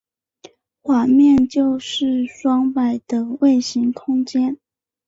[0.81, 4.57] 环面就是双摆的位形空间。